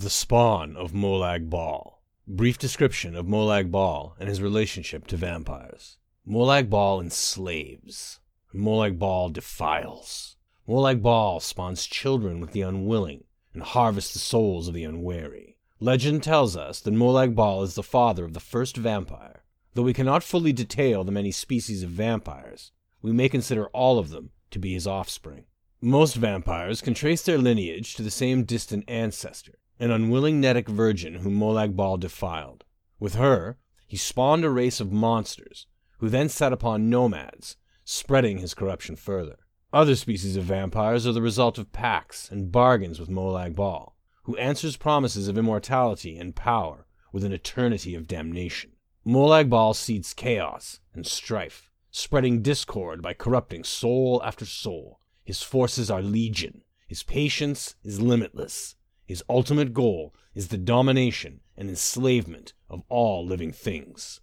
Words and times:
The 0.00 0.10
Spawn 0.10 0.76
of 0.76 0.92
Molag 0.92 1.50
Bal. 1.50 2.00
Brief 2.28 2.56
description 2.56 3.16
of 3.16 3.26
Molag 3.26 3.72
Bal 3.72 4.14
and 4.20 4.28
his 4.28 4.40
relationship 4.40 5.08
to 5.08 5.16
vampires. 5.16 5.98
Molag 6.24 6.70
Bal 6.70 7.00
enslaves. 7.00 8.20
Molag 8.54 8.96
Bal 8.96 9.28
defiles. 9.28 10.36
Molag 10.68 11.02
Bal 11.02 11.40
spawns 11.40 11.84
children 11.84 12.38
with 12.38 12.52
the 12.52 12.60
unwilling 12.60 13.24
and 13.52 13.64
harvests 13.64 14.12
the 14.12 14.20
souls 14.20 14.68
of 14.68 14.74
the 14.74 14.84
unwary. 14.84 15.56
Legend 15.80 16.22
tells 16.22 16.56
us 16.56 16.80
that 16.82 16.94
Molag 16.94 17.34
Bal 17.34 17.64
is 17.64 17.74
the 17.74 17.82
father 17.82 18.24
of 18.24 18.34
the 18.34 18.38
first 18.38 18.76
vampire. 18.76 19.42
Though 19.74 19.82
we 19.82 19.94
cannot 19.94 20.22
fully 20.22 20.52
detail 20.52 21.02
the 21.02 21.10
many 21.10 21.32
species 21.32 21.82
of 21.82 21.90
vampires, 21.90 22.70
we 23.02 23.10
may 23.10 23.28
consider 23.28 23.66
all 23.70 23.98
of 23.98 24.10
them 24.10 24.30
to 24.52 24.60
be 24.60 24.74
his 24.74 24.86
offspring. 24.86 25.46
Most 25.80 26.14
vampires 26.14 26.80
can 26.80 26.94
trace 26.94 27.22
their 27.22 27.38
lineage 27.38 27.96
to 27.96 28.02
the 28.02 28.12
same 28.12 28.44
distant 28.44 28.84
ancestor, 28.88 29.57
an 29.80 29.90
unwilling 29.90 30.40
Nedic 30.40 30.68
virgin 30.68 31.16
whom 31.16 31.38
Molag 31.38 31.76
Bal 31.76 31.96
defiled. 31.96 32.64
With 32.98 33.14
her, 33.14 33.58
he 33.86 33.96
spawned 33.96 34.44
a 34.44 34.50
race 34.50 34.80
of 34.80 34.92
monsters, 34.92 35.66
who 35.98 36.08
then 36.08 36.28
set 36.28 36.52
upon 36.52 36.90
nomads, 36.90 37.56
spreading 37.84 38.38
his 38.38 38.54
corruption 38.54 38.96
further. 38.96 39.38
Other 39.72 39.96
species 39.96 40.36
of 40.36 40.44
vampires 40.44 41.06
are 41.06 41.12
the 41.12 41.22
result 41.22 41.58
of 41.58 41.72
pacts 41.72 42.30
and 42.30 42.50
bargains 42.50 42.98
with 42.98 43.10
Molag 43.10 43.54
Bal, 43.54 43.96
who 44.24 44.36
answers 44.36 44.76
promises 44.76 45.28
of 45.28 45.38
immortality 45.38 46.18
and 46.18 46.34
power 46.34 46.86
with 47.12 47.24
an 47.24 47.32
eternity 47.32 47.94
of 47.94 48.06
damnation. 48.06 48.72
Molag 49.06 49.48
Bal 49.48 49.74
seeds 49.74 50.12
chaos 50.12 50.80
and 50.94 51.06
strife, 51.06 51.70
spreading 51.90 52.42
discord 52.42 53.00
by 53.00 53.14
corrupting 53.14 53.64
soul 53.64 54.20
after 54.24 54.44
soul. 54.44 55.00
His 55.24 55.42
forces 55.42 55.90
are 55.90 56.02
legion, 56.02 56.62
his 56.86 57.02
patience 57.02 57.74
is 57.84 58.00
limitless, 58.00 58.76
his 59.08 59.24
ultimate 59.26 59.72
goal 59.72 60.14
is 60.34 60.48
the 60.48 60.58
domination 60.58 61.40
and 61.56 61.70
enslavement 61.70 62.52
of 62.68 62.82
all 62.90 63.24
living 63.24 63.50
things. 63.50 64.20